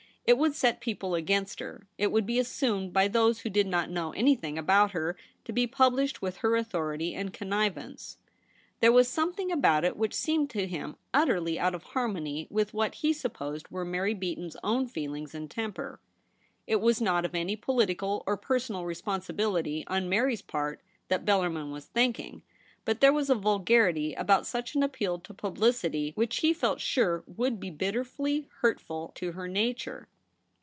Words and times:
It 0.23 0.37
would 0.37 0.55
set 0.55 0.79
people 0.79 1.13
against 1.15 1.59
her; 1.59 1.87
it 1.97 2.09
would 2.11 2.25
be 2.25 2.39
assumed 2.39 2.93
by 2.93 3.09
those 3.09 3.39
who 3.39 3.49
did 3.49 3.67
not 3.67 3.89
know 3.89 4.11
anything 4.11 4.57
about 4.57 4.91
her 4.91 5.17
to 5.43 5.51
be 5.51 5.67
published 5.67 6.21
with 6.21 6.37
her 6.37 6.55
authority 6.55 7.13
and 7.15 7.33
connivance. 7.33 8.17
There 8.79 8.93
was 8.93 9.09
something 9.09 9.51
about 9.51 9.83
it 9.83 9.97
which 9.97 10.13
seemed 10.13 10.49
to 10.51 10.67
him 10.67 10.95
utterly 11.13 11.59
out 11.59 11.75
of 11.75 11.83
harmony 11.83 12.47
with 12.49 12.73
what 12.73 12.95
he 13.01 13.11
supposed 13.11 13.69
were 13.69 13.83
Mary 13.83 14.13
Beaton's 14.13 14.55
own 14.63 14.87
feelings 14.87 15.35
and 15.35 15.51
temper. 15.51 15.99
It 16.67 16.79
was 16.79 17.01
not 17.01 17.25
of 17.25 17.35
any 17.35 17.57
political 17.57 18.23
or 18.27 18.37
personal 18.37 18.85
responsibility 18.85 19.83
on 19.87 20.07
Mary's 20.07 20.43
part 20.43 20.81
that 21.09 21.25
Bellarmin 21.25 21.71
was 21.71 21.87
thinking; 21.87 22.43
but 22.85 22.99
there 23.01 23.13
was 23.13 23.29
a 23.29 23.35
vulgarity 23.35 24.13
about 24.13 24.47
such 24.47 24.75
an 24.75 24.81
appeal 24.81 25.19
to 25.19 25.33
publicity 25.33 26.13
which 26.15 26.37
he 26.37 26.53
felt 26.53 26.79
sure 26.79 27.23
would 27.27 27.59
be 27.59 27.69
bitterly 27.69 28.47
hurtful 28.61 29.11
to 29.15 29.33
her 29.33 29.47
nature. 29.47 30.07